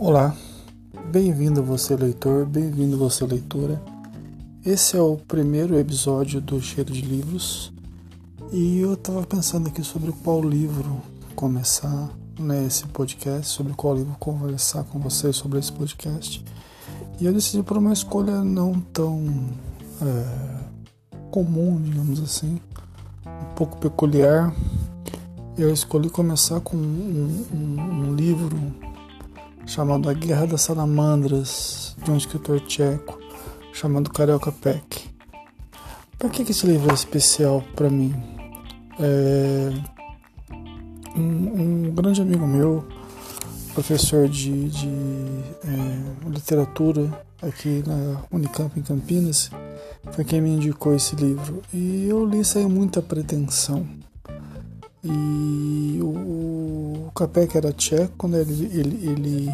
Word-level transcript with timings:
Olá, 0.00 0.32
bem-vindo 1.10 1.60
você 1.60 1.96
leitor, 1.96 2.46
bem-vindo 2.46 2.96
você 2.96 3.26
leitora. 3.26 3.82
Esse 4.64 4.96
é 4.96 5.00
o 5.00 5.16
primeiro 5.16 5.76
episódio 5.76 6.40
do 6.40 6.60
Cheiro 6.60 6.92
de 6.92 7.00
Livros 7.00 7.72
e 8.52 8.78
eu 8.78 8.94
estava 8.94 9.24
pensando 9.24 9.66
aqui 9.66 9.82
sobre 9.82 10.12
qual 10.22 10.40
livro 10.40 11.02
começar 11.34 12.10
né, 12.38 12.68
podcast, 12.92 13.48
sobre 13.48 13.72
qual 13.74 13.96
livro 13.96 14.14
conversar 14.20 14.84
com 14.84 15.00
vocês 15.00 15.34
sobre 15.34 15.58
esse 15.58 15.72
podcast. 15.72 16.44
E 17.20 17.26
eu 17.26 17.32
decidi 17.32 17.64
por 17.64 17.76
uma 17.76 17.92
escolha 17.92 18.44
não 18.44 18.74
tão 18.92 19.26
é, 20.00 21.18
comum, 21.32 21.82
digamos 21.82 22.22
assim, 22.22 22.60
um 23.26 23.54
pouco 23.56 23.76
peculiar. 23.78 24.54
Eu 25.56 25.72
escolhi 25.72 26.08
começar 26.08 26.60
com 26.60 26.76
um, 26.76 27.44
um, 27.52 27.80
um 27.80 28.14
livro 28.14 28.56
chamado 29.68 30.08
A 30.08 30.14
Guerra 30.14 30.46
das 30.46 30.62
Salamandras, 30.62 31.94
de 32.02 32.10
um 32.10 32.16
escritor 32.16 32.58
tcheco 32.60 33.18
chamado 33.72 34.10
Karel 34.10 34.40
Peck. 34.40 35.10
Por 36.18 36.30
que, 36.30 36.42
que 36.42 36.52
esse 36.52 36.66
livro 36.66 36.90
é 36.90 36.94
especial 36.94 37.62
para 37.76 37.90
mim? 37.90 38.14
É, 38.98 39.70
um, 41.14 41.20
um, 41.20 41.94
grande 41.94 42.22
amigo 42.22 42.46
meu, 42.46 42.88
professor 43.74 44.26
de, 44.26 44.70
de 44.70 44.88
é, 44.88 46.28
literatura 46.30 47.24
aqui 47.42 47.84
na 47.86 48.22
Unicamp 48.32 48.76
em 48.80 48.82
Campinas, 48.82 49.50
foi 50.12 50.24
quem 50.24 50.40
me 50.40 50.48
indicou 50.48 50.94
esse 50.94 51.14
livro. 51.14 51.62
E 51.72 52.06
eu 52.08 52.24
li 52.24 52.42
sem 52.42 52.66
muita 52.66 53.02
pretensão. 53.02 53.86
E 55.04 55.77
Capek 57.18 57.56
era 57.56 57.72
tcheco 57.72 58.12
quando 58.16 58.36
ele, 58.36 58.70
ele, 58.72 59.08
ele, 59.08 59.50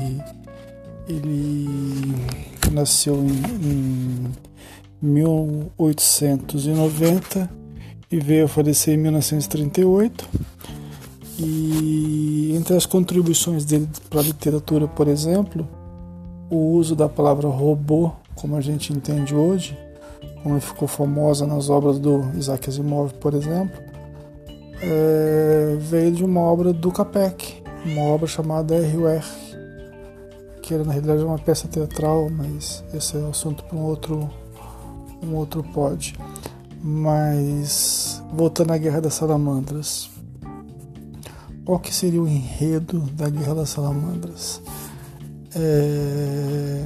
ele 1.08 1.66
nasceu 2.70 3.24
em, 3.24 3.40
em 3.64 4.30
1890 5.00 7.50
e 8.12 8.20
veio 8.20 8.44
a 8.44 8.48
falecer 8.48 8.92
em 8.92 8.98
1938. 8.98 10.28
E 11.38 12.52
entre 12.54 12.76
as 12.76 12.84
contribuições 12.84 13.64
dele 13.64 13.88
para 14.10 14.20
a 14.20 14.24
literatura, 14.24 14.86
por 14.86 15.08
exemplo, 15.08 15.66
o 16.50 16.72
uso 16.72 16.94
da 16.94 17.08
palavra 17.08 17.48
robô, 17.48 18.12
como 18.34 18.56
a 18.56 18.60
gente 18.60 18.92
entende 18.92 19.34
hoje, 19.34 19.74
como 20.42 20.60
ficou 20.60 20.86
famosa 20.86 21.46
nas 21.46 21.70
obras 21.70 21.98
do 21.98 22.30
Isaac 22.36 22.68
Asimov, 22.68 23.14
por 23.14 23.32
exemplo, 23.32 23.82
é, 24.86 25.76
veio 25.80 26.12
de 26.12 26.24
uma 26.24 26.40
obra 26.40 26.72
do 26.72 26.92
Capek, 26.92 27.62
uma 27.86 28.02
obra 28.02 28.26
chamada 28.26 28.74
R.U.R., 28.74 29.24
que 30.62 30.74
era 30.74 30.84
na 30.84 30.92
realidade 30.92 31.22
uma 31.22 31.38
peça 31.38 31.68
teatral, 31.68 32.28
mas 32.30 32.84
esse 32.92 33.16
é 33.16 33.20
o 33.20 33.28
assunto 33.28 33.64
para 33.64 33.76
um 33.76 33.82
outro, 33.82 34.30
um 35.22 35.34
outro 35.34 35.62
pod. 35.62 36.14
Mas 36.82 38.22
voltando 38.32 38.72
à 38.72 38.78
Guerra 38.78 39.00
das 39.00 39.14
Salamandras, 39.14 40.10
qual 41.64 41.78
que 41.78 41.94
seria 41.94 42.22
o 42.22 42.28
enredo 42.28 43.00
da 43.12 43.28
Guerra 43.28 43.54
das 43.54 43.70
Salamandras? 43.70 44.60
É, 45.54 46.84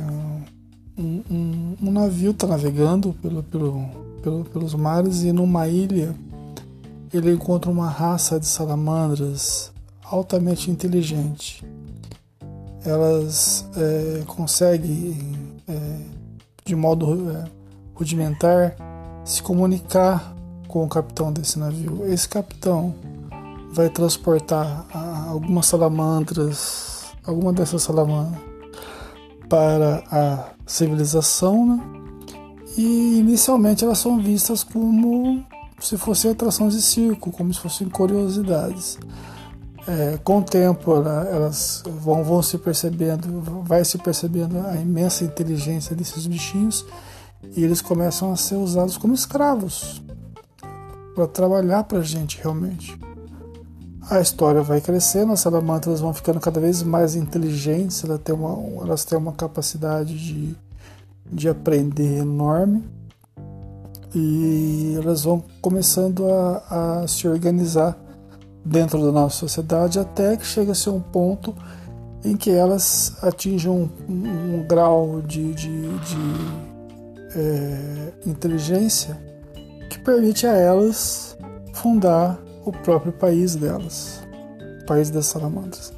um, 0.96 1.22
um, 1.30 1.76
um, 1.82 1.90
navio 1.90 2.32
está 2.32 2.46
navegando 2.46 3.12
pelo, 3.14 3.42
pelo, 3.42 3.88
pelo, 4.22 4.44
pelos 4.44 4.74
mares 4.74 5.22
e 5.22 5.32
numa 5.32 5.66
ilha 5.66 6.14
ele 7.12 7.32
encontra 7.32 7.70
uma 7.70 7.88
raça 7.88 8.38
de 8.38 8.46
salamandras 8.46 9.72
altamente 10.04 10.70
inteligente. 10.70 11.64
Elas 12.84 13.68
é, 13.76 14.22
conseguem, 14.26 15.60
é, 15.68 16.00
de 16.64 16.76
modo 16.76 17.30
é, 17.30 17.44
rudimentar, 17.94 18.76
se 19.24 19.42
comunicar 19.42 20.34
com 20.66 20.84
o 20.84 20.88
capitão 20.88 21.32
desse 21.32 21.58
navio. 21.58 22.04
Esse 22.06 22.28
capitão 22.28 22.94
vai 23.72 23.88
transportar 23.88 24.86
algumas 25.28 25.66
salamandras, 25.66 27.12
alguma 27.26 27.52
dessas 27.52 27.82
salamandras, 27.82 28.40
para 29.48 30.02
a 30.10 30.50
civilização, 30.66 31.66
né? 31.66 31.82
E 32.76 33.18
inicialmente 33.18 33.84
elas 33.84 33.98
são 33.98 34.20
vistas 34.20 34.62
como 34.62 35.44
se 35.80 35.96
fossem 35.96 36.30
atrações 36.30 36.74
de 36.74 36.82
circo, 36.82 37.30
como 37.30 37.52
se 37.52 37.60
fossem 37.60 37.88
curiosidades. 37.88 38.98
É, 39.86 40.18
com 40.22 40.40
o 40.40 40.42
tempo 40.42 40.92
elas 40.94 41.82
vão, 41.86 42.22
vão 42.22 42.42
se 42.42 42.58
percebendo, 42.58 43.40
vai 43.64 43.82
se 43.84 43.96
percebendo 43.96 44.58
a 44.66 44.76
imensa 44.76 45.24
inteligência 45.24 45.96
desses 45.96 46.26
bichinhos 46.26 46.84
e 47.56 47.64
eles 47.64 47.80
começam 47.80 48.30
a 48.30 48.36
ser 48.36 48.56
usados 48.56 48.98
como 48.98 49.14
escravos 49.14 50.02
para 51.14 51.26
trabalhar 51.26 51.84
para 51.84 51.98
a 51.98 52.02
gente 52.02 52.38
realmente. 52.42 52.98
A 54.10 54.20
história 54.20 54.62
vai 54.62 54.80
crescendo, 54.80 55.32
as 55.32 55.40
salamandras 55.40 56.00
vão 56.00 56.12
ficando 56.12 56.40
cada 56.40 56.60
vez 56.60 56.82
mais 56.82 57.14
inteligentes, 57.14 58.04
elas 58.04 58.20
têm 58.20 58.34
uma, 58.34 58.82
elas 58.82 59.04
têm 59.04 59.16
uma 59.16 59.32
capacidade 59.32 60.18
de, 60.18 60.54
de 61.30 61.48
aprender 61.48 62.18
enorme 62.18 62.84
e 64.14 64.94
elas 64.96 65.24
vão 65.24 65.42
começando 65.60 66.26
a, 66.26 67.02
a 67.02 67.08
se 67.08 67.28
organizar 67.28 67.96
dentro 68.64 69.04
da 69.04 69.12
nossa 69.12 69.36
sociedade 69.36 69.98
até 69.98 70.36
que 70.36 70.46
chega 70.46 70.72
a 70.72 70.74
ser 70.74 70.90
um 70.90 71.00
ponto 71.00 71.54
em 72.24 72.36
que 72.36 72.50
elas 72.50 73.16
atinjam 73.22 73.90
um, 74.08 74.12
um, 74.12 74.54
um 74.56 74.66
grau 74.66 75.22
de, 75.22 75.54
de, 75.54 75.98
de 75.98 76.18
é, 77.34 78.12
inteligência 78.26 79.18
que 79.88 79.98
permite 79.98 80.46
a 80.46 80.52
elas 80.52 81.36
fundar 81.72 82.38
o 82.64 82.72
próprio 82.72 83.12
país 83.12 83.54
delas, 83.54 84.22
o 84.82 84.86
país 84.86 85.10
das 85.10 85.26
salamandras. 85.26 85.92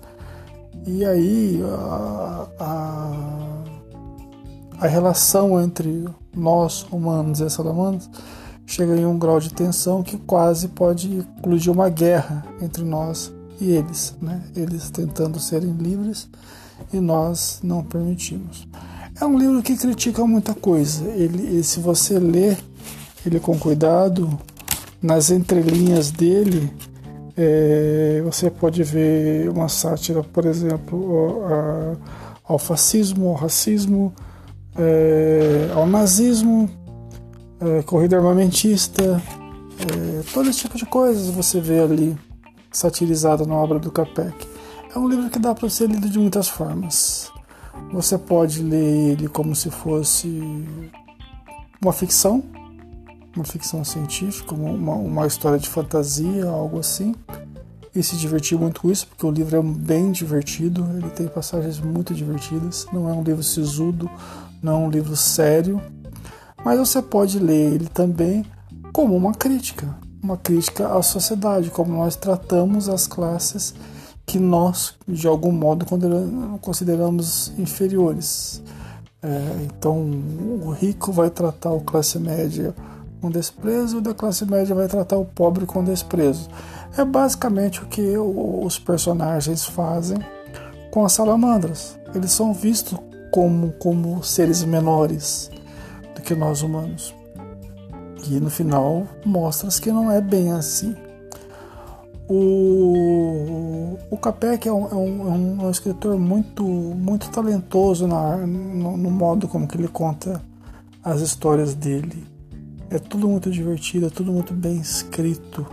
E 0.87 1.04
aí 1.04 1.60
a, 1.65 2.47
a 2.59 3.59
a 4.81 4.87
relação 4.87 5.61
entre 5.61 6.09
nós, 6.35 6.87
humanos 6.91 7.41
e 7.41 7.45
as 7.45 7.53
salamandras, 7.53 8.09
chega 8.67 8.97
em 8.97 9.05
um 9.05 9.19
grau 9.19 9.39
de 9.39 9.53
tensão 9.53 10.03
que 10.03 10.17
quase 10.17 10.69
pode 10.69 11.09
incluir 11.39 11.69
uma 11.69 11.91
guerra 11.91 12.47
entre 12.63 12.83
nós 12.83 13.31
e 13.61 13.73
eles, 13.73 14.17
né? 14.23 14.43
Eles 14.57 14.89
tentando 14.89 15.39
serem 15.39 15.73
livres 15.73 16.29
e 16.93 16.99
nós 16.99 17.61
não 17.63 17.85
permitimos. 17.85 18.67
É 19.21 19.25
um 19.27 19.39
livro 19.39 19.63
que 19.63 19.77
critica 19.77 20.25
muita 20.25 20.55
coisa. 20.55 21.05
Ele, 21.11 21.63
se 21.63 21.79
você 21.79 22.19
ler 22.19 22.57
ele 23.27 23.39
com 23.39 23.59
cuidado, 23.59 24.39
nas 25.03 25.31
entrelinhas 25.31 26.11
dele, 26.11 26.73
é, 27.37 28.23
você 28.25 28.51
pode 28.51 28.83
ver 28.83 29.51
uma 29.51 29.69
sátira, 29.69 30.23
por 30.23 30.47
exemplo, 30.47 31.45
ao, 32.47 32.55
ao 32.55 32.59
fascismo, 32.59 33.29
ao 33.29 33.35
racismo, 33.35 34.15
é, 34.77 35.71
ao 35.75 35.87
nazismo, 35.87 36.69
é, 37.61 37.83
corrida 37.83 38.17
armamentista, 38.17 39.23
é, 39.81 40.23
todo 40.33 40.49
esse 40.49 40.61
tipo 40.61 40.77
de 40.77 40.87
coisas 40.87 41.29
você 41.29 41.61
vê 41.61 41.81
ali 41.81 42.17
satirizado 42.73 43.47
na 43.47 43.55
obra 43.55 43.79
do 43.79 43.91
Capek. 43.91 44.49
É 44.95 44.99
um 44.99 45.09
livro 45.09 45.31
que 45.31 45.39
dá 45.39 45.55
para 45.55 45.69
ser 45.69 45.89
lido 45.89 46.09
de 46.09 46.19
muitas 46.19 46.49
formas. 46.49 47.31
Você 47.93 48.19
pode 48.19 48.63
ler 48.63 49.13
ele 49.13 49.29
como 49.29 49.55
se 49.55 49.71
fosse 49.71 50.43
uma 51.81 51.93
ficção, 51.93 52.43
uma 53.35 53.45
ficção 53.45 53.85
científica, 53.85 54.55
uma, 54.55 54.95
uma 54.95 55.27
história 55.27 55.59
de 55.59 55.69
fantasia, 55.69 56.49
algo 56.49 56.79
assim, 56.79 57.15
e 57.95 58.03
se 58.03 58.16
divertir 58.16 58.59
muito 58.59 58.81
com 58.83 58.91
isso, 58.91 59.07
porque 59.07 59.25
o 59.27 59.31
livro 59.31 59.57
é 59.57 59.63
bem 59.63 60.13
divertido, 60.13 60.87
ele 60.97 61.11
tem 61.11 61.27
passagens 61.27 61.81
muito 61.81 62.15
divertidas, 62.15 62.87
não 62.93 63.09
é 63.09 63.13
um 63.13 63.23
livro 63.23 63.43
sisudo, 63.43 64.09
não 64.62 64.72
é 64.72 64.77
um 64.86 64.91
livro 64.91 65.16
sério, 65.16 65.80
mas 66.65 66.78
você 66.78 67.01
pode 67.01 67.39
ler 67.39 67.74
ele 67.74 67.89
também 67.89 68.45
como 68.92 69.16
uma 69.16 69.33
crítica, 69.33 69.97
uma 70.22 70.36
crítica 70.36 70.95
à 70.95 71.03
sociedade, 71.03 71.71
como 71.71 71.92
nós 71.92 72.16
tratamos 72.16 72.89
as 72.89 73.07
classes 73.07 73.74
que 74.27 74.39
nós, 74.39 74.95
de 75.09 75.27
algum 75.27 75.51
modo, 75.51 75.86
consideramos 76.60 77.53
inferiores. 77.59 78.62
É, 79.22 79.66
então, 79.66 79.98
o 80.65 80.71
rico 80.71 81.13
vai 81.13 81.30
tratar 81.30 81.74
a 81.74 81.80
classe 81.80 82.18
média 82.18 82.74
com 83.21 83.30
desprezo, 83.30 83.98
e 83.98 84.01
da 84.01 84.15
classe 84.15 84.45
média 84.45 84.74
vai 84.74 84.89
tratar 84.89 85.16
o 85.16 85.24
pobre 85.24 85.66
com 85.66 85.84
desprezo. 85.84 86.48
É 86.97 87.04
basicamente 87.04 87.83
o 87.83 87.86
que 87.86 88.16
os 88.16 88.78
personagens 88.78 89.65
fazem 89.65 90.18
com 90.91 91.04
as 91.04 91.13
salamandras. 91.13 91.98
Eles 92.15 92.33
são 92.33 92.53
vistos 92.53 92.98
como, 93.30 93.72
como 93.72 94.22
seres 94.22 94.65
menores 94.65 95.50
do 96.15 96.22
que 96.22 96.34
nós 96.34 96.62
humanos. 96.62 97.15
E 98.28 98.38
no 98.38 98.50
final 98.50 99.06
mostra 99.24 99.68
que 99.80 99.91
não 99.91 100.10
é 100.10 100.21
bem 100.21 100.53
assim. 100.53 100.94
O, 102.28 103.98
o, 104.09 104.16
Capek 104.16 104.68
é 104.68 104.72
um, 104.72 104.86
é, 104.86 104.94
um, 104.94 105.62
é 105.62 105.65
um, 105.65 105.71
escritor 105.71 106.16
muito, 106.16 106.62
muito 106.62 107.28
talentoso 107.28 108.06
na, 108.06 108.36
no, 108.36 108.97
no, 108.97 109.10
modo 109.10 109.48
como 109.48 109.66
que 109.66 109.77
ele 109.77 109.88
conta 109.88 110.41
as 111.03 111.21
histórias 111.22 111.74
dele. 111.74 112.24
É 112.88 113.00
tudo 113.00 113.28
muito 113.28 113.50
divertido, 113.50 114.06
é 114.06 114.10
tudo 114.10 114.32
muito 114.32 114.54
bem 114.54 114.77
escrito. 114.77 115.66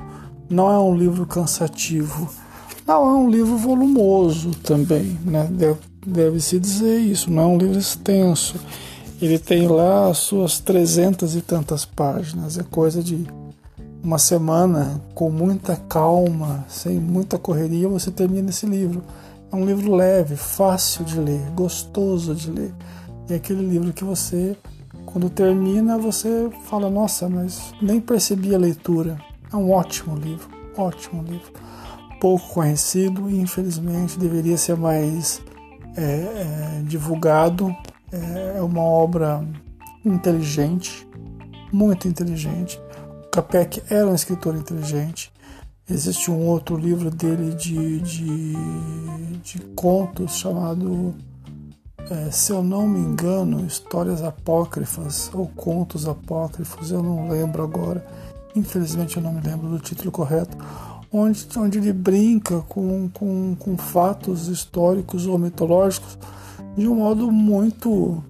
Não 0.50 0.72
é 0.72 0.80
um 0.80 0.96
livro 0.96 1.28
cansativo. 1.28 2.28
Não 2.88 3.08
é 3.08 3.14
um 3.14 3.30
livro 3.30 3.56
volumoso 3.58 4.50
também, 4.64 5.16
né? 5.26 5.48
Deve, 6.08 6.30
deve 6.30 6.40
se 6.40 6.60
dizer 6.60 7.00
isso. 7.00 7.30
Não 7.30 7.44
é 7.44 7.46
um 7.46 7.58
livro 7.58 7.78
extenso. 7.78 8.56
Ele 9.22 9.38
tem 9.38 9.68
lá 9.68 10.10
as 10.10 10.20
suas 10.20 10.60
trezentas 10.60 11.36
e 11.36 11.42
tantas 11.42 11.84
páginas. 11.84 12.58
É 12.58 12.64
coisa 12.64 13.04
de 13.04 13.28
uma 14.04 14.18
semana 14.18 15.02
com 15.14 15.30
muita 15.30 15.76
calma, 15.76 16.64
sem 16.70 17.00
muita 17.00 17.38
correria, 17.38 17.90
você 17.90 18.10
termina 18.10 18.50
esse 18.50 18.66
livro. 18.66 19.04
É 19.52 19.56
um 19.56 19.66
livro 19.66 19.94
leve, 19.94 20.36
fácil 20.36 21.04
de 21.04 21.20
ler, 21.20 21.42
gostoso 21.56 22.36
de 22.36 22.52
ler. 22.52 22.74
É 23.30 23.36
aquele 23.36 23.66
livro 23.66 23.92
que 23.92 24.04
você, 24.04 24.56
quando 25.06 25.30
termina, 25.30 25.98
você 25.98 26.50
fala: 26.66 26.90
Nossa, 26.90 27.28
mas 27.28 27.74
nem 27.82 28.00
percebi 28.00 28.54
a 28.54 28.58
leitura. 28.58 29.18
É 29.52 29.56
um 29.56 29.72
ótimo 29.72 30.16
livro, 30.16 30.48
ótimo 30.78 31.24
livro. 31.24 31.52
Pouco 32.22 32.48
conhecido 32.54 33.30
infelizmente 33.30 34.18
deveria 34.18 34.58
ser 34.58 34.76
mais 34.76 35.42
é, 35.98 36.02
é, 36.02 36.82
divulgado. 36.84 37.76
É, 38.12 38.58
é 38.58 38.62
uma 38.62 38.82
obra 38.82 39.46
inteligente, 40.06 41.06
muito 41.74 42.08
inteligente 42.08 42.80
Capek 43.38 43.84
era 43.88 44.08
um 44.08 44.16
escritor 44.16 44.56
inteligente. 44.56 45.32
Existe 45.88 46.32
um 46.32 46.48
outro 46.48 46.76
livro 46.76 47.12
dele 47.12 47.54
de, 47.54 48.00
de, 48.00 48.54
de 49.44 49.60
contos 49.76 50.38
chamado, 50.38 51.14
é, 52.10 52.32
se 52.32 52.52
eu 52.52 52.64
não 52.64 52.88
me 52.88 52.98
engano, 52.98 53.64
Histórias 53.64 54.24
Apócrifas 54.24 55.30
ou 55.36 55.48
Contos 55.50 56.08
Apócrifos, 56.08 56.90
eu 56.90 57.04
não 57.04 57.30
lembro 57.30 57.62
agora. 57.62 58.04
Infelizmente 58.56 59.18
eu 59.18 59.22
não 59.22 59.34
me 59.34 59.42
lembro 59.42 59.70
do 59.70 59.78
título 59.78 60.12
correto. 60.12 60.58
Onde, 61.12 61.48
onde 61.58 61.78
ele 61.78 61.94
brinca 61.94 62.62
com, 62.68 63.10
com, 63.10 63.56
com 63.56 63.78
fatos 63.78 64.48
históricos 64.50 65.26
ou 65.26 65.38
mitológicos 65.38 66.18
de 66.76 66.88
um 66.88 66.96
modo 66.96 67.32
muito. 67.32 68.24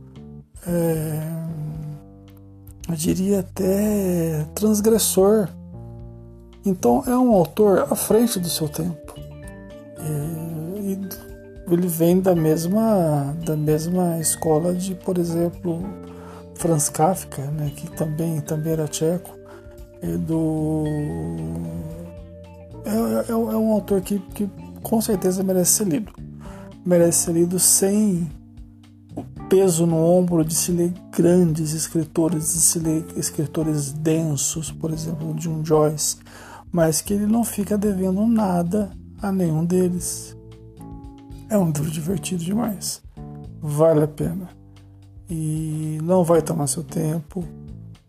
É, 0.65 1.47
eu 2.89 2.95
diria 2.95 3.41
até 3.41 4.45
transgressor. 4.55 5.49
Então 6.65 7.03
é 7.05 7.17
um 7.17 7.33
autor 7.33 7.87
à 7.89 7.95
frente 7.95 8.39
do 8.39 8.49
seu 8.49 8.67
tempo. 8.69 9.15
E 9.99 10.99
ele 11.69 11.87
vem 11.87 12.19
da 12.21 12.33
mesma, 12.33 13.35
da 13.45 13.55
mesma 13.55 14.19
escola 14.19 14.73
de, 14.73 14.95
por 14.95 15.17
exemplo, 15.17 15.81
Franz 16.55 16.89
Kafka, 16.89 17.41
né, 17.51 17.71
que 17.75 17.89
também, 17.91 18.39
também 18.41 18.73
era 18.73 18.87
tcheco. 18.87 19.35
E 20.01 20.17
do... 20.17 20.83
É, 22.87 23.29
é, 23.29 23.31
é 23.31 23.35
um 23.35 23.71
autor 23.71 24.01
que, 24.01 24.19
que 24.19 24.49
com 24.81 25.01
certeza 25.01 25.43
merece 25.43 25.71
ser 25.71 25.87
lido. 25.87 26.13
Merece 26.85 27.25
ser 27.25 27.33
lido 27.33 27.59
sem 27.59 28.29
peso 29.49 29.85
no 29.85 29.97
ombro 29.97 30.43
de 30.43 30.55
se 30.55 30.71
ler 30.71 30.93
grandes 31.11 31.73
escritores, 31.73 32.53
de 32.53 32.59
se 32.59 32.79
ler 32.79 33.05
escritores 33.15 33.91
densos, 33.91 34.71
por 34.71 34.91
exemplo, 34.91 35.33
de 35.33 35.49
um 35.49 35.65
Joyce, 35.65 36.17
mas 36.71 37.01
que 37.01 37.13
ele 37.13 37.25
não 37.25 37.43
fica 37.43 37.77
devendo 37.77 38.25
nada 38.25 38.91
a 39.21 39.31
nenhum 39.31 39.65
deles. 39.65 40.35
É 41.49 41.57
um 41.57 41.67
livro 41.67 41.89
divertido 41.89 42.43
demais, 42.43 43.01
vale 43.61 44.03
a 44.03 44.07
pena 44.07 44.49
e 45.29 45.97
não 46.03 46.23
vai 46.23 46.41
tomar 46.41 46.67
seu 46.67 46.83
tempo, 46.83 47.43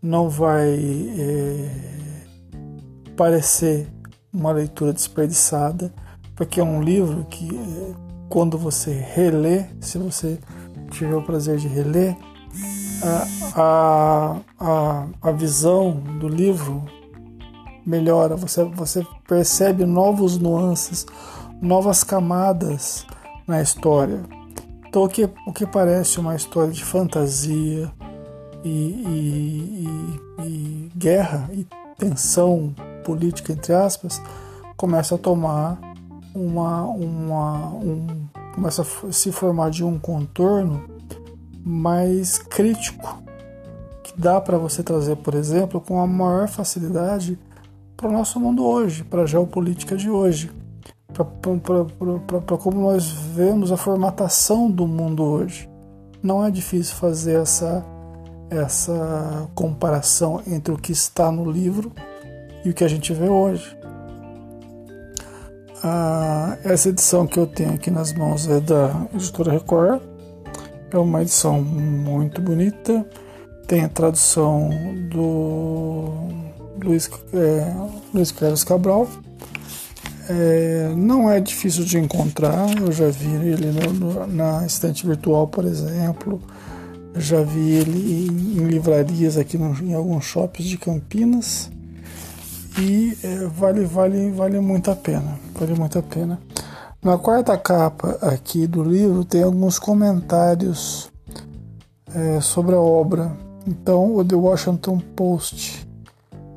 não 0.01 0.29
vai 0.29 0.69
é, 1.17 1.69
parecer 3.15 3.87
uma 4.33 4.51
leitura 4.51 4.93
desperdiçada, 4.93 5.93
porque 6.35 6.59
é 6.59 6.63
um 6.63 6.81
livro 6.81 7.25
que 7.25 7.49
é, 7.55 7.93
quando 8.29 8.57
você 8.57 8.91
relê, 8.93 9.65
se 9.81 9.97
você 9.97 10.39
tive 10.91 11.13
o 11.13 11.21
prazer 11.21 11.57
de 11.57 11.67
reler, 11.67 12.15
a, 13.55 14.37
a, 14.59 15.07
a 15.21 15.31
visão 15.31 15.91
do 16.19 16.27
livro 16.27 16.83
melhora, 17.85 18.35
você, 18.35 18.63
você 18.63 19.05
percebe 19.27 19.85
novos 19.85 20.37
nuances, 20.37 21.05
novas 21.61 22.03
camadas 22.03 23.05
na 23.47 23.61
história. 23.61 24.23
Então, 24.87 25.03
o 25.03 25.09
que, 25.09 25.29
o 25.45 25.53
que 25.53 25.65
parece 25.65 26.19
uma 26.19 26.35
história 26.35 26.71
de 26.71 26.83
fantasia 26.83 27.91
e, 28.63 28.69
e, 28.69 29.87
e, 30.39 30.47
e 30.47 30.91
guerra 30.95 31.49
e 31.53 31.65
tensão 31.97 32.73
política, 32.99 33.53
entre 33.53 33.73
aspas, 33.73 34.21
começa 34.75 35.15
a 35.15 35.17
tomar 35.17 35.77
uma, 36.33 36.83
uma, 36.83 37.67
um, 37.69 38.07
começa 38.53 38.81
a 38.81 39.11
se 39.11 39.31
formar 39.31 39.69
de 39.69 39.83
um 39.83 39.97
contorno 39.97 40.83
mais 41.63 42.37
crítico, 42.37 43.21
que 44.03 44.13
dá 44.19 44.39
para 44.39 44.57
você 44.57 44.81
trazer, 44.81 45.17
por 45.17 45.33
exemplo, 45.33 45.81
com 45.81 46.01
a 46.01 46.07
maior 46.07 46.47
facilidade 46.47 47.37
para 47.97 48.07
o 48.07 48.11
nosso 48.11 48.39
mundo 48.39 48.65
hoje, 48.65 49.03
para 49.03 49.23
a 49.23 49.25
geopolítica 49.25 49.95
de 49.95 50.09
hoje, 50.09 50.49
para 51.11 52.57
como 52.57 52.81
nós 52.81 53.09
vemos 53.09 53.71
a 53.71 53.77
formatação 53.77 54.71
do 54.71 54.87
mundo 54.87 55.23
hoje. 55.23 55.69
Não 56.23 56.45
é 56.45 56.49
difícil 56.49 56.95
fazer 56.95 57.41
essa, 57.41 57.85
essa 58.49 59.49
comparação 59.53 60.41
entre 60.47 60.73
o 60.73 60.77
que 60.77 60.91
está 60.91 61.31
no 61.31 61.49
livro 61.49 61.91
e 62.63 62.69
o 62.69 62.73
que 62.73 62.83
a 62.83 62.87
gente 62.87 63.13
vê 63.13 63.29
hoje. 63.29 63.77
Ah, 65.81 66.57
essa 66.63 66.89
edição 66.89 67.25
que 67.25 67.39
eu 67.39 67.47
tenho 67.47 67.73
aqui 67.73 67.89
nas 67.89 68.13
mãos 68.13 68.47
é 68.47 68.59
da 68.59 69.07
editora 69.13 69.51
Record. 69.51 70.01
É 70.91 70.97
uma 70.97 71.21
edição 71.21 71.61
muito 71.61 72.41
bonita. 72.41 73.05
Tem 73.65 73.85
a 73.85 73.89
tradução 73.89 74.69
do 75.09 76.09
Luiz, 76.83 77.09
é, 77.33 77.73
Luiz 78.13 78.31
Carlos 78.31 78.63
Cabral. 78.63 79.07
É, 80.27 80.91
não 80.95 81.29
é 81.29 81.39
difícil 81.39 81.83
de 81.85 81.97
encontrar, 81.97 82.69
eu 82.79 82.91
já 82.91 83.09
vi 83.09 83.33
ele 83.33 83.71
no, 83.71 83.93
no, 83.93 84.27
na 84.27 84.63
estante 84.65 85.05
virtual, 85.07 85.47
por 85.47 85.65
exemplo. 85.65 86.41
Já 87.15 87.41
vi 87.41 87.71
ele 87.71 88.27
em, 88.27 88.57
em 88.57 88.67
livrarias 88.67 89.37
aqui 89.37 89.57
no, 89.57 89.73
em 89.81 89.93
alguns 89.93 90.25
shoppings 90.25 90.69
de 90.69 90.77
Campinas 90.77 91.71
e 92.81 93.17
é, 93.23 93.45
vale, 93.47 93.85
vale, 93.85 94.31
vale 94.31 94.59
muito 94.59 94.89
a 94.89 94.95
pena. 94.95 95.39
Vale 95.53 95.73
muito 95.73 95.99
a 95.99 96.01
pena. 96.01 96.39
Na 97.03 97.17
quarta 97.17 97.57
capa 97.57 98.17
aqui 98.21 98.67
do 98.67 98.83
livro 98.83 99.23
tem 99.25 99.43
alguns 99.43 99.77
comentários 99.77 101.11
é, 102.13 102.39
sobre 102.41 102.75
a 102.75 102.79
obra. 102.79 103.35
Então, 103.67 104.15
o 104.15 104.23
The 104.23 104.35
Washington 104.35 104.99
Post 105.15 105.87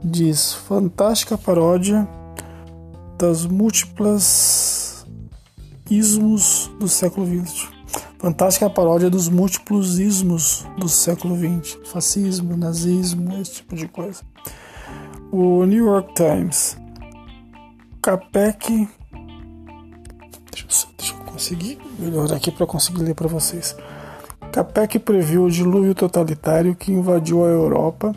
diz: 0.03 0.53
fantástica 0.53 1.37
paródia 1.37 2.09
das 3.19 3.45
múltiplas 3.45 5.05
ismos 5.91 6.71
do 6.79 6.89
século 6.89 7.27
XX. 7.27 7.69
Fantástica 8.19 8.71
paródia 8.71 9.11
dos 9.11 9.29
múltiplos 9.29 9.99
ismos 9.99 10.65
do 10.79 10.89
século 10.89 11.37
XX. 11.37 11.79
Fascismo, 11.85 12.57
nazismo, 12.57 13.41
esse 13.41 13.55
tipo 13.55 13.75
de 13.75 13.89
coisa 13.89 14.32
o 15.33 15.65
New 15.65 15.87
York 15.87 16.13
Times. 16.15 16.77
Capek. 18.03 18.87
Deixa 20.51 20.67
eu, 20.67 20.95
deixa 20.99 21.15
eu 21.15 21.25
conseguir 21.25 21.79
melhorar 21.99 22.37
aqui 22.37 22.51
para 22.51 22.67
conseguir 22.67 23.03
ler 23.03 23.15
para 23.15 23.29
vocês. 23.29 23.75
Capek 24.53 24.99
previu 24.99 25.45
o 25.45 25.51
dilúvio 25.51 25.95
totalitário 25.95 26.75
que 26.77 26.93
invadiu 26.93 27.43
a 27.47 27.49
Europa 27.49 28.15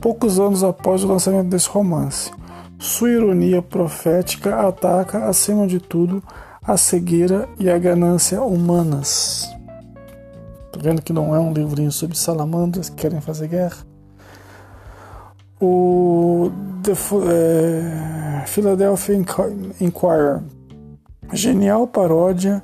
poucos 0.00 0.40
anos 0.40 0.64
após 0.64 1.04
o 1.04 1.08
lançamento 1.08 1.50
desse 1.50 1.68
romance. 1.68 2.32
Sua 2.78 3.10
ironia 3.10 3.60
profética 3.60 4.66
ataca, 4.66 5.26
acima 5.26 5.66
de 5.66 5.78
tudo, 5.78 6.22
a 6.62 6.78
cegueira 6.78 7.46
e 7.58 7.68
a 7.68 7.78
ganância 7.78 8.42
humanas. 8.42 9.46
Tá 10.72 10.80
vendo 10.80 11.02
que 11.02 11.12
não 11.12 11.34
é 11.34 11.38
um 11.38 11.52
livrinho 11.52 11.92
sobre 11.92 12.16
salamandras 12.16 12.88
que 12.88 12.96
querem 12.96 13.20
fazer 13.20 13.48
guerra? 13.48 13.93
O 15.60 16.50
The, 16.82 16.92
é, 16.92 18.46
Philadelphia 18.46 19.16
Inquirer, 19.80 20.40
genial 21.32 21.86
paródia 21.86 22.62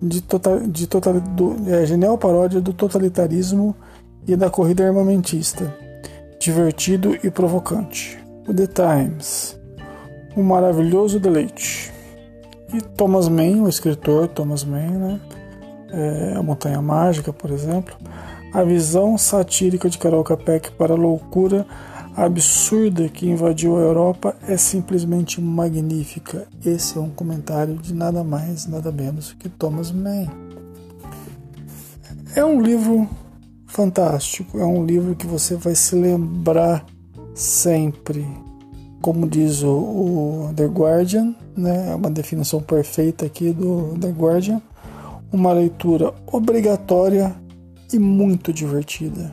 de 0.00 0.20
total, 0.20 0.60
de 0.60 0.86
total, 0.86 1.20
do, 1.20 1.56
é, 1.68 1.86
genial 1.86 2.18
paródia 2.18 2.60
do 2.60 2.72
totalitarismo 2.72 3.74
e 4.26 4.36
da 4.36 4.50
corrida 4.50 4.86
armamentista, 4.86 5.74
divertido 6.40 7.16
e 7.22 7.30
provocante. 7.30 8.18
O 8.48 8.52
The 8.52 8.66
Times, 8.66 9.58
um 10.36 10.42
maravilhoso 10.42 11.20
deleite. 11.20 11.92
E 12.74 12.80
Thomas 12.80 13.28
Mann, 13.28 13.62
o 13.62 13.68
escritor 13.68 14.28
Thomas 14.28 14.64
Mann, 14.64 14.98
né? 14.98 15.20
É, 15.90 16.34
a 16.36 16.42
Montanha 16.42 16.80
Mágica, 16.80 17.32
por 17.32 17.50
exemplo, 17.50 17.94
a 18.52 18.62
visão 18.62 19.16
satírica 19.18 19.90
de 19.90 19.98
Carol 19.98 20.24
Capek 20.24 20.70
para 20.72 20.94
a 20.94 20.96
loucura 20.96 21.66
absurda 22.14 23.08
que 23.08 23.28
invadiu 23.28 23.76
a 23.76 23.80
Europa 23.80 24.36
é 24.46 24.56
simplesmente 24.56 25.40
magnífica. 25.40 26.46
Esse 26.64 26.98
é 26.98 27.00
um 27.00 27.10
comentário 27.10 27.76
de 27.76 27.94
nada 27.94 28.22
mais, 28.22 28.66
nada 28.66 28.92
menos 28.92 29.32
que 29.32 29.48
Thomas 29.48 29.90
Mann. 29.90 30.26
É 32.34 32.44
um 32.44 32.60
livro 32.60 33.08
fantástico, 33.66 34.58
é 34.58 34.64
um 34.64 34.84
livro 34.84 35.14
que 35.14 35.26
você 35.26 35.54
vai 35.56 35.74
se 35.74 35.94
lembrar 35.94 36.84
sempre. 37.34 38.26
Como 39.00 39.28
diz 39.28 39.62
o, 39.62 39.70
o 39.70 40.50
The 40.54 40.66
Guardian, 40.66 41.34
né, 41.56 41.90
é 41.90 41.94
uma 41.94 42.10
definição 42.10 42.60
perfeita 42.60 43.26
aqui 43.26 43.52
do 43.52 43.96
The 43.98 44.10
Guardian, 44.10 44.62
uma 45.32 45.52
leitura 45.52 46.14
obrigatória 46.26 47.34
e 47.92 47.98
muito 47.98 48.52
divertida. 48.52 49.32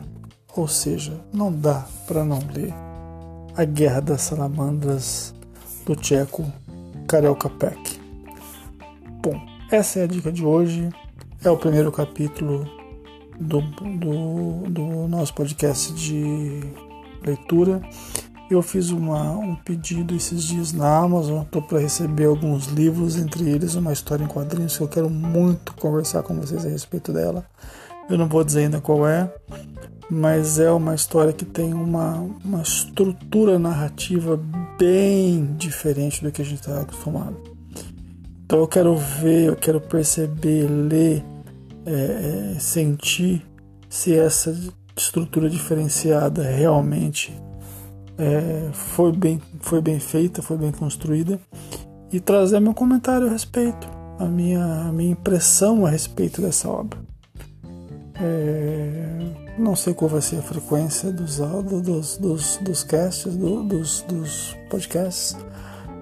Ou 0.56 0.66
seja, 0.66 1.20
não 1.32 1.52
dá 1.52 1.86
para 2.06 2.24
não 2.24 2.40
ler 2.52 2.74
A 3.56 3.64
Guerra 3.64 4.00
das 4.00 4.22
Salamandras 4.22 5.34
do 5.86 5.94
tcheco 5.94 6.44
Karel 7.06 7.36
Capek. 7.36 8.00
Bom, 9.22 9.40
essa 9.70 10.00
é 10.00 10.04
a 10.04 10.06
dica 10.06 10.32
de 10.32 10.44
hoje. 10.44 10.88
É 11.44 11.50
o 11.50 11.56
primeiro 11.56 11.90
capítulo 11.92 12.68
do, 13.40 13.60
do, 13.60 14.70
do 14.70 15.08
nosso 15.08 15.32
podcast 15.34 15.94
de 15.94 16.60
leitura. 17.24 17.80
Eu 18.50 18.60
fiz 18.62 18.90
uma, 18.90 19.30
um 19.30 19.54
pedido 19.54 20.14
esses 20.14 20.42
dias 20.42 20.72
na 20.72 20.98
Amazon, 20.98 21.42
estou 21.42 21.62
para 21.62 21.78
receber 21.78 22.24
alguns 22.24 22.66
livros, 22.66 23.16
entre 23.16 23.48
eles 23.48 23.76
uma 23.76 23.92
história 23.92 24.24
em 24.24 24.26
quadrinhos 24.26 24.76
que 24.76 24.82
eu 24.82 24.88
quero 24.88 25.08
muito 25.08 25.72
conversar 25.74 26.24
com 26.24 26.34
vocês 26.34 26.66
a 26.66 26.68
respeito 26.68 27.12
dela. 27.12 27.46
Eu 28.10 28.18
não 28.18 28.26
vou 28.26 28.42
dizer 28.42 28.64
ainda 28.64 28.80
qual 28.80 29.06
é, 29.06 29.32
mas 30.10 30.58
é 30.58 30.68
uma 30.72 30.96
história 30.96 31.32
que 31.32 31.44
tem 31.44 31.72
uma, 31.72 32.14
uma 32.44 32.60
estrutura 32.60 33.56
narrativa 33.56 34.38
bem 34.76 35.54
diferente 35.56 36.20
do 36.20 36.32
que 36.32 36.42
a 36.42 36.44
gente 36.44 36.58
está 36.58 36.80
acostumado. 36.80 37.36
Então 38.44 38.58
eu 38.58 38.66
quero 38.66 38.96
ver, 38.96 39.44
eu 39.46 39.54
quero 39.54 39.80
perceber, 39.80 40.66
ler, 40.68 41.24
é, 41.86 42.54
é, 42.56 42.58
sentir 42.58 43.46
se 43.88 44.18
essa 44.18 44.58
estrutura 44.96 45.48
diferenciada 45.48 46.42
realmente 46.42 47.32
é, 48.18 48.70
foi, 48.72 49.12
bem, 49.12 49.40
foi 49.60 49.80
bem 49.80 50.00
feita, 50.00 50.42
foi 50.42 50.58
bem 50.58 50.72
construída 50.72 51.38
e 52.12 52.18
trazer 52.18 52.58
meu 52.58 52.74
comentário 52.74 53.28
a 53.28 53.30
respeito, 53.30 53.88
a 54.18 54.24
minha, 54.24 54.64
a 54.88 54.92
minha 54.92 55.12
impressão 55.12 55.86
a 55.86 55.90
respeito 55.90 56.42
dessa 56.42 56.68
obra. 56.68 57.09
É, 58.22 59.18
não 59.58 59.74
sei 59.74 59.94
qual 59.94 60.10
vai 60.10 60.20
ser 60.20 60.36
a 60.36 60.42
frequência 60.42 61.10
dos, 61.10 61.38
dos, 61.38 62.16
dos, 62.18 62.56
dos 62.58 62.84
casts, 62.84 63.34
do, 63.34 63.62
dos, 63.64 64.02
dos 64.02 64.56
podcasts. 64.68 65.36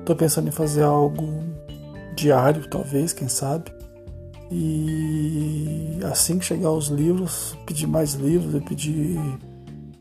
Estou 0.01 0.17
pensando 0.17 0.49
em 0.49 0.53
fazer 0.53 0.83
algo 0.83 1.43
diário, 2.17 2.69
talvez, 2.69 3.13
quem 3.13 3.29
sabe. 3.29 3.71
E 4.51 5.99
assim 6.11 6.39
que 6.39 6.45
chegar 6.45 6.73
os 6.73 6.89
livros, 6.89 7.57
pedir 7.67 7.87
mais 7.87 8.15
livros, 8.15 8.55
eu 8.55 8.63
pedir. 8.63 9.19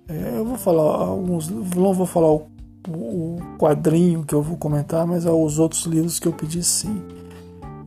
É, 0.07 0.37
eu 0.37 0.45
vou 0.45 0.57
falar 0.57 0.83
alguns. 0.83 1.49
Não 1.49 1.93
vou 1.93 2.05
falar 2.05 2.31
o, 2.31 2.47
o, 2.87 3.37
quadrinho 3.59 4.23
que 4.23 4.33
eu 4.33 4.41
vou 4.41 4.57
comentar, 4.57 5.05
mas 5.05 5.25
os 5.25 5.59
outros 5.59 5.85
livros 5.85 6.19
que 6.19 6.27
eu 6.27 6.33
pedi 6.33 6.63
sim. 6.63 7.01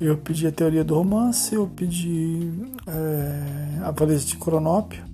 Eu 0.00 0.16
pedi 0.16 0.47
a 0.47 0.52
teoria 0.52 0.83
do 0.83 0.95
romance, 0.95 1.54
eu 1.54 1.66
pedi 1.69 2.50
é, 2.87 3.85
a 3.85 3.90
Valese 3.90 4.25
de 4.25 4.38
Cronópio, 4.38 5.04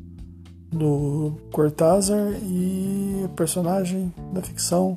do 0.70 1.32
Cortázar, 1.50 2.34
e 2.40 3.22
a 3.24 3.28
personagem 3.30 4.14
da 4.32 4.40
ficção, 4.40 4.96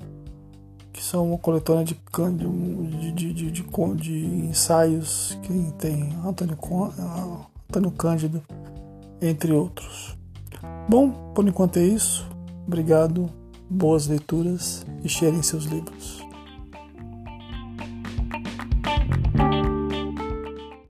que 0.94 1.04
são 1.04 1.30
uma 1.30 1.40
coletânea 1.40 1.84
de, 1.84 1.96
de, 3.14 3.34
de, 3.34 3.52
de 3.52 4.26
ensaios 4.46 5.36
que 5.42 5.74
tem 5.80 6.16
Antônio, 6.24 6.56
Antônio 7.68 7.92
Cândido, 7.92 8.44
entre 9.20 9.52
outros. 9.52 10.16
Bom, 10.88 11.34
por 11.34 11.48
enquanto 11.48 11.78
é 11.78 11.84
isso. 11.84 12.30
Obrigado, 12.68 13.28
boas 13.68 14.06
leituras 14.06 14.86
e 15.04 15.10
cheirem 15.10 15.42
seus 15.42 15.66
livros. 15.66 16.29